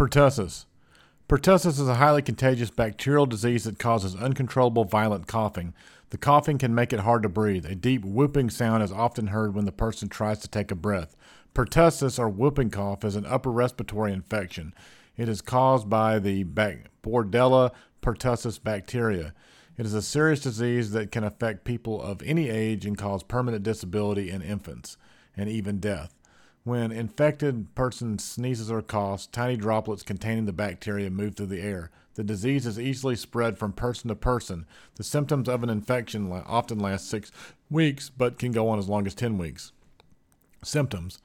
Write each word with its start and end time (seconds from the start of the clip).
Pertussis. 0.00 0.64
Pertussis 1.28 1.78
is 1.78 1.86
a 1.86 1.96
highly 1.96 2.22
contagious 2.22 2.70
bacterial 2.70 3.26
disease 3.26 3.64
that 3.64 3.78
causes 3.78 4.16
uncontrollable 4.16 4.84
violent 4.84 5.26
coughing. 5.26 5.74
The 6.08 6.16
coughing 6.16 6.56
can 6.56 6.74
make 6.74 6.94
it 6.94 7.00
hard 7.00 7.22
to 7.22 7.28
breathe. 7.28 7.66
A 7.66 7.74
deep 7.74 8.02
whooping 8.02 8.48
sound 8.48 8.82
is 8.82 8.92
often 8.92 9.26
heard 9.26 9.54
when 9.54 9.66
the 9.66 9.72
person 9.72 10.08
tries 10.08 10.38
to 10.38 10.48
take 10.48 10.70
a 10.70 10.74
breath. 10.74 11.16
Pertussis 11.54 12.18
or 12.18 12.30
whooping 12.30 12.70
cough 12.70 13.04
is 13.04 13.14
an 13.14 13.26
upper 13.26 13.50
respiratory 13.50 14.14
infection. 14.14 14.72
It 15.18 15.28
is 15.28 15.42
caused 15.42 15.90
by 15.90 16.18
the 16.18 16.44
Bordetella 16.44 17.70
pertussis 18.00 18.58
bacteria. 18.58 19.34
It 19.76 19.84
is 19.84 19.92
a 19.92 20.00
serious 20.00 20.40
disease 20.40 20.92
that 20.92 21.12
can 21.12 21.24
affect 21.24 21.64
people 21.64 22.00
of 22.00 22.22
any 22.22 22.48
age 22.48 22.86
and 22.86 22.96
cause 22.96 23.22
permanent 23.22 23.64
disability 23.64 24.30
in 24.30 24.40
infants 24.40 24.96
and 25.36 25.50
even 25.50 25.78
death. 25.78 26.14
When 26.64 26.92
infected 26.92 27.74
person 27.74 28.18
sneezes 28.18 28.70
or 28.70 28.82
coughs, 28.82 29.26
tiny 29.26 29.56
droplets 29.56 30.02
containing 30.02 30.44
the 30.44 30.52
bacteria 30.52 31.10
move 31.10 31.34
through 31.34 31.46
the 31.46 31.62
air. 31.62 31.90
The 32.14 32.24
disease 32.24 32.66
is 32.66 32.78
easily 32.78 33.16
spread 33.16 33.56
from 33.56 33.72
person 33.72 34.08
to 34.08 34.14
person. 34.14 34.66
The 34.96 35.04
symptoms 35.04 35.48
of 35.48 35.62
an 35.62 35.70
infection 35.70 36.30
often 36.30 36.78
last 36.78 37.08
six 37.08 37.32
weeks, 37.70 38.10
but 38.10 38.38
can 38.38 38.52
go 38.52 38.68
on 38.68 38.78
as 38.78 38.88
long 38.88 39.06
as 39.06 39.14
10 39.14 39.38
weeks. 39.38 39.72
Symptoms 40.62 41.20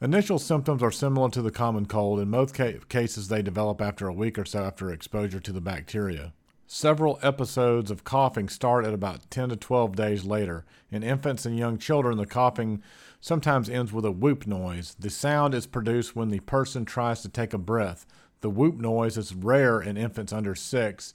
Initial 0.00 0.38
symptoms 0.38 0.82
are 0.82 0.90
similar 0.90 1.28
to 1.28 1.42
the 1.42 1.50
common 1.50 1.84
cold. 1.84 2.20
In 2.20 2.30
most 2.30 2.54
ca- 2.54 2.78
cases, 2.88 3.28
they 3.28 3.42
develop 3.42 3.82
after 3.82 4.08
a 4.08 4.14
week 4.14 4.38
or 4.38 4.46
so 4.46 4.64
after 4.64 4.90
exposure 4.90 5.40
to 5.40 5.52
the 5.52 5.60
bacteria. 5.60 6.32
Several 6.72 7.18
episodes 7.20 7.90
of 7.90 8.04
coughing 8.04 8.48
start 8.48 8.86
at 8.86 8.94
about 8.94 9.28
10 9.28 9.48
to 9.48 9.56
12 9.56 9.96
days 9.96 10.24
later. 10.24 10.64
In 10.92 11.02
infants 11.02 11.44
and 11.44 11.58
young 11.58 11.78
children, 11.78 12.16
the 12.16 12.26
coughing 12.26 12.80
sometimes 13.20 13.68
ends 13.68 13.92
with 13.92 14.04
a 14.04 14.12
whoop 14.12 14.46
noise. 14.46 14.94
The 14.96 15.10
sound 15.10 15.52
is 15.52 15.66
produced 15.66 16.14
when 16.14 16.30
the 16.30 16.38
person 16.38 16.84
tries 16.84 17.22
to 17.22 17.28
take 17.28 17.52
a 17.52 17.58
breath. 17.58 18.06
The 18.40 18.50
whoop 18.50 18.76
noise 18.76 19.18
is 19.18 19.34
rare 19.34 19.80
in 19.80 19.96
infants 19.96 20.32
under 20.32 20.54
six 20.54 21.12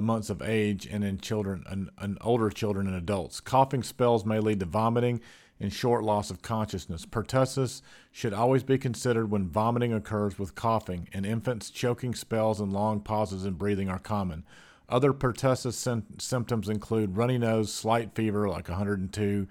months 0.00 0.30
of 0.30 0.42
age 0.42 0.84
and 0.84 1.04
in 1.04 1.18
children 1.18 1.62
and, 1.68 1.90
and 1.96 2.18
older 2.20 2.50
children 2.50 2.88
and 2.88 2.96
adults. 2.96 3.38
Coughing 3.38 3.84
spells 3.84 4.26
may 4.26 4.40
lead 4.40 4.58
to 4.58 4.66
vomiting 4.66 5.20
and 5.60 5.72
short 5.72 6.02
loss 6.02 6.28
of 6.28 6.42
consciousness. 6.42 7.06
Pertussis 7.06 7.82
should 8.10 8.34
always 8.34 8.64
be 8.64 8.78
considered 8.78 9.30
when 9.30 9.48
vomiting 9.48 9.92
occurs 9.92 10.40
with 10.40 10.56
coughing. 10.56 11.08
In 11.12 11.24
infants, 11.24 11.70
choking 11.70 12.16
spells 12.16 12.60
and 12.60 12.72
long 12.72 13.00
pauses 13.00 13.44
in 13.44 13.54
breathing 13.54 13.88
are 13.88 14.00
common. 14.00 14.42
Other 14.88 15.12
pertussis 15.12 16.02
symptoms 16.18 16.68
include 16.68 17.16
runny 17.16 17.38
nose, 17.38 17.72
slight 17.72 18.14
fever 18.14 18.48
like 18.48 18.68
102 18.68 19.46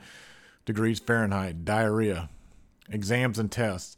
degrees 0.65 0.99
Fahrenheit, 0.99 1.63
diarrhea, 1.63 2.29
exams 2.89 3.37
and 3.37 3.51
tests. 3.51 3.97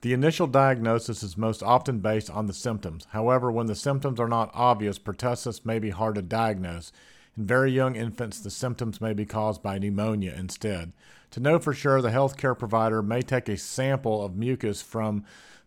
The 0.00 0.14
initial 0.14 0.46
diagnosis 0.46 1.22
is 1.22 1.36
most 1.36 1.62
often 1.62 1.98
based 1.98 2.30
on 2.30 2.46
the 2.46 2.54
symptoms. 2.54 3.06
However, 3.10 3.52
when 3.52 3.66
the 3.66 3.74
symptoms 3.74 4.18
are 4.18 4.28
not 4.28 4.50
obvious, 4.54 4.98
pertussis 4.98 5.66
may 5.66 5.78
be 5.78 5.90
hard 5.90 6.14
to 6.14 6.22
diagnose. 6.22 6.90
In 7.36 7.46
very 7.46 7.70
young 7.70 7.96
infants, 7.96 8.40
the 8.40 8.50
symptoms 8.50 9.00
may 9.02 9.12
be 9.12 9.26
caused 9.26 9.62
by 9.62 9.78
pneumonia 9.78 10.34
instead. 10.34 10.92
To 11.32 11.40
know 11.40 11.58
for 11.58 11.74
sure, 11.74 12.00
the 12.00 12.08
healthcare 12.08 12.58
provider 12.58 13.02
may 13.02 13.20
take 13.20 13.50
a 13.50 13.58
sample 13.58 14.24
of 14.24 14.36
mucus 14.36 14.80
from 14.80 15.24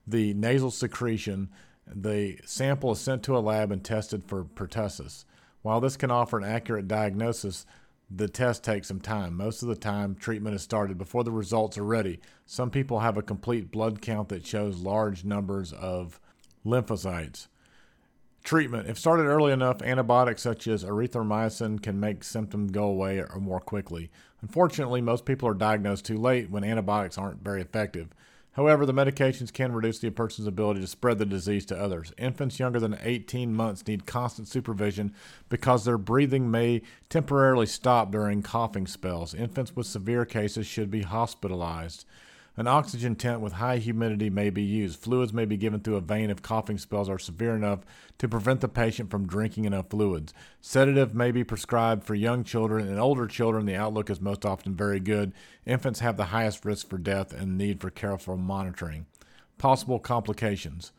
the 0.08 0.34
nasal 0.34 0.72
secretion 0.72 1.50
the 1.88 2.40
sample 2.46 2.92
is 2.92 3.00
sent 3.00 3.24
to 3.24 3.38
a 3.38 3.40
lab 3.40 3.72
and 3.72 3.84
tested 3.84 4.24
for 4.24 4.44
pertussis. 4.44 5.26
While 5.62 5.80
this 5.80 5.98
can 5.98 6.12
offer 6.12 6.38
an 6.38 6.44
accurate 6.44 6.88
diagnosis, 6.88 7.66
the 8.10 8.28
test 8.28 8.64
takes 8.64 8.88
some 8.88 9.00
time. 9.00 9.36
Most 9.36 9.64
of 9.64 9.70
the 9.70 9.76
time, 9.76 10.16
treatment 10.16 10.56
is 10.56 10.62
started 10.62 10.98
before 10.98 11.24
the 11.24 11.32
results 11.32 11.78
are 11.78 11.84
ready. 11.84 12.20
Some 12.46 12.70
people 12.70 13.00
have 13.00 13.18
a 13.18 13.24
complete 13.24 13.72
blood 13.72 14.02
count 14.02 14.30
that 14.30 14.46
shows 14.46 14.78
large 14.78 15.24
numbers 15.24 15.74
of 15.74 16.20
lymphocytes. 16.66 17.48
Treatment. 18.44 18.90
If 18.90 19.00
started 19.00 19.24
early 19.24 19.54
enough, 19.54 19.82
antibiotics 19.82 20.42
such 20.42 20.68
as 20.68 20.84
erythromycin 20.84 21.82
can 21.82 22.00
make 22.00 22.26
symptoms 22.26 22.72
go 22.72 22.84
away 22.84 23.20
or 23.20 23.40
more 23.40 23.62
quickly. 23.62 24.12
Unfortunately, 24.42 25.02
most 25.02 25.24
people 25.24 25.48
are 25.48 25.54
diagnosed 25.54 26.04
too 26.06 26.18
late 26.18 26.50
when 26.50 26.66
antibiotics 26.66 27.18
aren't 27.18 27.42
very 27.42 27.62
effective. 27.62 28.10
However, 28.54 28.86
the 28.86 28.94
medications 28.94 29.52
can 29.52 29.74
reduce 29.74 30.00
the 30.00 30.12
person's 30.12 30.48
ability 30.48 30.82
to 30.82 30.88
spread 30.88 31.18
the 31.18 31.26
disease 31.26 31.66
to 31.68 31.80
others. 31.80 32.14
Infants 32.18 32.60
younger 32.60 32.80
than 32.80 33.00
18 33.02 33.54
months 33.54 33.86
need 33.88 34.06
constant 34.06 34.48
supervision 34.48 35.14
because 35.50 35.86
their 35.86 35.98
breathing 35.98 36.52
may 36.52 36.84
temporarily 37.10 37.66
stop 37.66 38.12
during 38.12 38.44
coughing 38.44 38.86
spells. 38.86 39.34
Infants 39.34 39.76
with 39.76 39.88
severe 39.88 40.24
cases 40.24 40.68
should 40.68 40.92
be 40.92 41.02
hospitalized. 41.02 42.06
An 42.56 42.68
oxygen 42.68 43.16
tent 43.16 43.42
with 43.42 43.54
high 43.54 43.78
humidity 43.78 44.30
may 44.30 44.52
be 44.52 44.62
used. 44.62 45.00
Fluids 45.00 45.34
may 45.34 45.46
be 45.46 45.58
given 45.58 45.80
through 45.80 45.96
a 45.96 46.02
vein 46.02 46.30
if 46.30 46.44
coughing 46.44 46.78
spells 46.78 47.10
are 47.10 47.18
severe 47.18 47.56
enough 47.56 47.80
to 48.20 48.30
prevent 48.30 48.62
the 48.62 48.68
patient 48.68 49.10
from 49.10 49.26
drinking 49.26 49.66
enough 49.66 49.90
fluids. 49.90 50.36
Sedative 50.62 51.16
may 51.16 51.32
be 51.32 51.44
prescribed 51.44 52.04
for 52.04 52.14
young 52.14 52.44
children 52.44 52.88
and 52.88 53.00
older 53.00 53.26
children. 53.26 53.66
The 53.66 53.76
outlook 53.76 54.12
is 54.12 54.22
most 54.22 54.46
often 54.46 54.76
very 54.76 55.00
good. 55.00 55.34
Infants 55.66 56.02
have 56.02 56.16
the 56.16 56.26
highest 56.26 56.64
risk 56.64 56.88
for 56.88 57.00
death 57.00 57.34
and 57.34 57.58
need 57.58 57.82
for 57.82 57.90
careful 57.90 58.38
monitoring. 58.38 59.08
Possible 59.58 59.98
complications. 59.98 60.92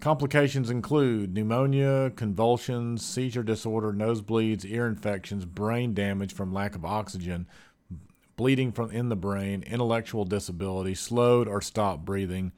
Complications 0.00 0.70
include 0.70 1.34
pneumonia, 1.34 2.12
convulsions, 2.14 3.04
seizure 3.04 3.42
disorder, 3.42 3.92
nosebleeds, 3.92 4.64
ear 4.64 4.86
infections, 4.86 5.44
brain 5.44 5.92
damage 5.92 6.32
from 6.32 6.52
lack 6.52 6.76
of 6.76 6.84
oxygen, 6.84 7.48
bleeding 8.38 8.70
from 8.70 8.90
in 8.92 9.10
the 9.10 9.16
brain, 9.16 9.62
intellectual 9.66 10.24
disability, 10.24 10.94
slowed 10.94 11.48
or 11.48 11.60
stopped 11.60 12.06
breathing, 12.06 12.52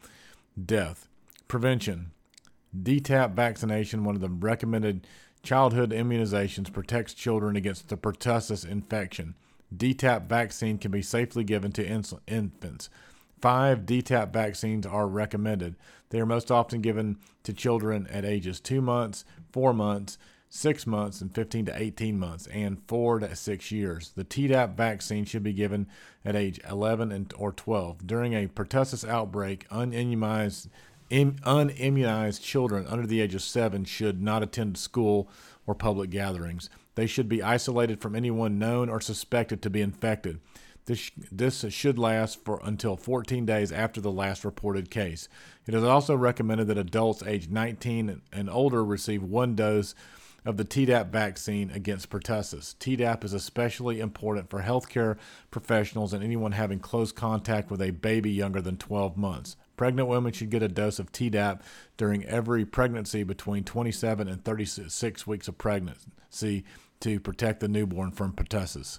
death. 0.63 1.09
Prevention. 1.49 2.13
DTaP 2.79 3.33
vaccination, 3.33 4.05
one 4.05 4.15
of 4.15 4.21
the 4.21 4.29
recommended 4.29 5.07
childhood 5.43 5.91
immunizations, 5.91 6.73
protects 6.73 7.15
children 7.15 7.57
against 7.57 7.89
the 7.89 7.97
pertussis 7.97 8.65
infection. 8.65 9.35
DTaP 9.75 10.27
vaccine 10.27 10.77
can 10.77 10.91
be 10.91 11.01
safely 11.01 11.45
given 11.45 11.73
to 11.73 11.85
infants. 12.29 12.91
Five 13.41 13.81
DTaP 13.81 14.35
vaccines 14.35 14.85
are 14.85 15.09
recommended. 15.09 15.77
They 16.11 16.21
are 16.21 16.27
most 16.27 16.51
often 16.51 16.83
given 16.83 17.17
to 17.45 17.55
children 17.55 18.07
at 18.09 18.27
ages 18.27 18.61
2 18.61 18.83
months, 18.83 19.25
4 19.51 19.73
months, 19.73 20.19
six 20.53 20.85
months 20.85 21.21
and 21.21 21.33
15 21.33 21.67
to 21.67 21.81
18 21.83 22.19
months, 22.19 22.49
and 22.49 22.83
four 22.89 23.21
to 23.21 23.37
six 23.37 23.71
years. 23.71 24.11
The 24.17 24.25
Tdap 24.25 24.75
vaccine 24.75 25.25
should 25.25 25.45
be 25.45 25.53
given 25.53 25.87
at 26.25 26.35
age 26.37 26.61
11 26.69 27.13
and, 27.13 27.33
or 27.39 27.53
12. 27.53 28.07
During 28.07 28.35
a 28.35 28.49
pertussis 28.49 29.09
outbreak, 29.09 29.69
unimmunized, 29.71 30.69
unimmunized 31.11 32.43
children 32.43 32.87
under 32.89 33.07
the 33.07 33.21
age 33.21 33.35
of 33.35 33.43
seven 33.43 33.85
should 33.85 34.21
not 34.21 34.43
attend 34.43 34.77
school 34.77 35.31
or 35.67 35.75
public 35.75 36.11
gatherings. 36.11 36.69
They 36.97 37.07
should 37.07 37.29
be 37.29 37.43
isolated 37.43 38.01
from 38.01 38.17
anyone 38.17 38.59
known 38.59 38.91
or 38.91 39.01
suspected 39.01 39.63
to 39.63 39.71
be 39.71 39.81
infected. 39.81 40.41
This, 40.87 41.13
this 41.31 41.65
should 41.69 41.99
last 41.99 42.45
for 42.45 42.61
until 42.65 42.97
14 42.97 43.47
days 43.47 43.71
after 43.71 44.01
the 44.01 44.11
last 44.11 44.45
reported 44.45 44.91
case. 44.91 45.29
It 45.67 45.75
is 45.75 45.85
also 45.85 46.17
recommended 46.17 46.67
that 46.67 46.79
adults 46.79 47.23
aged 47.23 47.53
19 47.53 48.23
and 48.33 48.51
older 48.51 48.85
receive 48.85 49.23
one 49.23 49.55
dose 49.55 49.95
of 50.45 50.57
the 50.57 50.65
Tdap 50.65 51.11
vaccine 51.11 51.71
against 51.71 52.11
pertussis. 52.11 52.75
Tdap 52.77 53.25
is 53.25 53.33
especially 53.33 54.01
important 54.01 54.51
for 54.51 54.63
healthcare 54.63 55.17
professionals 55.51 56.13
and 56.13 56.25
anyone 56.25 56.53
having 56.53 56.79
close 56.79 57.13
contact 57.13 57.71
with 57.71 57.81
a 57.81 57.91
baby 57.91 58.31
younger 58.31 58.61
than 58.61 58.77
12 58.77 59.17
months. 59.17 59.57
Pregnant 59.77 60.09
women 60.09 60.33
should 60.33 60.51
get 60.51 60.63
a 60.63 60.69
dose 60.69 60.99
of 60.99 61.13
Tdap 61.13 61.61
during 61.97 62.25
every 62.25 62.65
pregnancy 62.65 63.23
between 63.23 63.65
27 63.65 64.29
and 64.29 64.45
36 64.45 65.27
weeks 65.27 65.49
of 65.49 65.57
pregnancy 65.57 66.65
to 67.01 67.21
protect 67.21 67.61
the 67.61 67.69
newborn 67.69 68.11
from 68.11 68.33
pertussis. 68.33 68.99